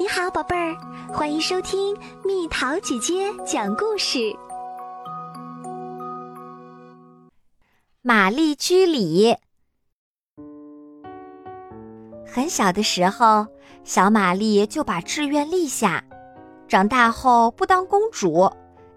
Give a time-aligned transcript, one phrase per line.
[0.00, 0.76] 你好，宝贝儿，
[1.12, 4.32] 欢迎收听蜜桃姐姐讲故事。
[8.00, 9.36] 玛丽居里
[12.24, 13.44] 很小的时候，
[13.82, 16.04] 小玛丽就把志愿立下，
[16.68, 18.48] 长大后不当公主，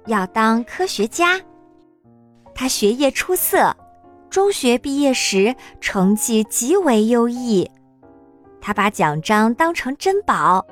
[0.05, 1.41] 要当科学家。
[2.53, 3.75] 她学业出色，
[4.29, 7.67] 中学毕业时成绩极为优异，
[8.61, 10.63] 她把奖章当成珍宝。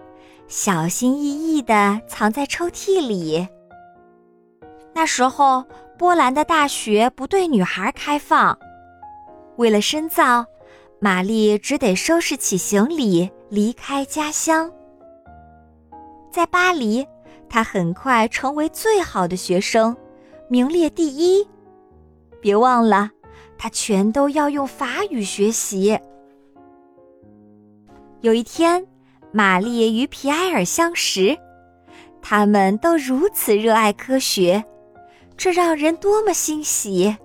[0.47, 1.23] 小心翼
[1.57, 3.47] 翼地藏在抽屉里。
[4.93, 5.63] 那时候，
[5.97, 8.57] 波兰的大学不对女孩开放，
[9.57, 10.45] 为了深造，
[10.99, 14.71] 玛丽只得收拾起行李离开家乡。
[16.31, 17.05] 在巴黎，
[17.47, 19.95] 她很快成为最好的学生，
[20.47, 21.47] 名列第一。
[22.41, 23.11] 别忘了，
[23.57, 25.97] 她全都要用法语学习。
[28.21, 28.85] 有一天。
[29.31, 31.37] 玛丽与皮埃尔相识，
[32.19, 34.63] 他们都如此热爱科学，
[35.37, 37.15] 这让人多么欣喜！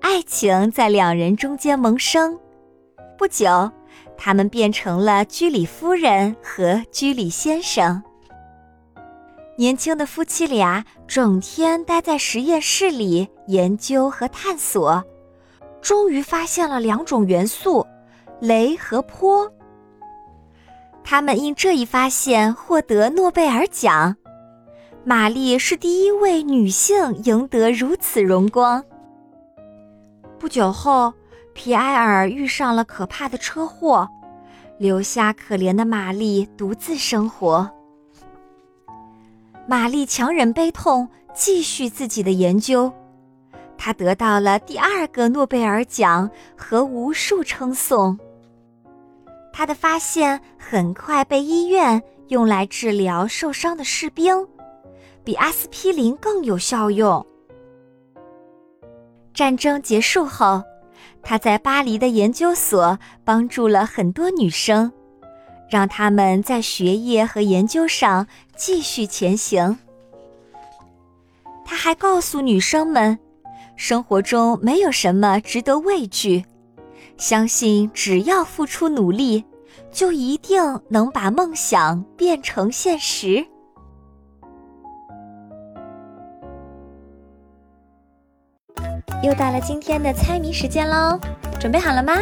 [0.00, 2.36] 爱情在两人中间萌生，
[3.16, 3.70] 不久，
[4.18, 8.02] 他们变成了居里夫人和居里先生。
[9.56, 15.04] 年轻的夫妻俩整天待在实验室里研究和探索，
[15.80, 17.86] 终于发现了两种元素：
[18.40, 19.48] 镭和钋。
[21.12, 24.16] 他们因这一发现获得诺贝尔奖，
[25.04, 28.82] 玛丽是第一位女性赢得如此荣光。
[30.38, 31.12] 不久后，
[31.52, 34.08] 皮埃尔遇上了可怕的车祸，
[34.78, 37.70] 留下可怜的玛丽独自生活。
[39.66, 42.90] 玛丽强忍悲痛，继续自己的研究，
[43.76, 48.18] 她得到了第二个诺贝尔奖和无数称颂。
[49.52, 54.46] 他的发现很快被医院用来治疗受伤的士兵，
[55.22, 57.24] 比阿司匹林更有效用。
[59.34, 60.62] 战争结束后，
[61.22, 64.90] 他在巴黎的研究所帮助了很多女生，
[65.70, 68.26] 让他们在学业和研究上
[68.56, 69.78] 继续前行。
[71.64, 73.18] 他还告诉女生们，
[73.76, 76.44] 生活中没有什么值得畏惧。
[77.16, 79.44] 相信只要付出努力，
[79.90, 83.46] 就一定能把梦想变成现实。
[89.22, 91.18] 又到了今天的猜谜时间喽，
[91.60, 92.14] 准备好了吗？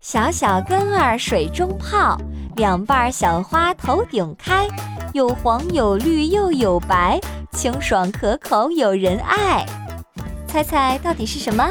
[0.00, 2.18] 小小根儿水中泡，
[2.56, 4.66] 两瓣小花头顶开，
[5.12, 7.20] 有黄有绿又有白，
[7.52, 9.64] 清爽可口有人爱。
[10.48, 11.70] 猜猜到底是什么？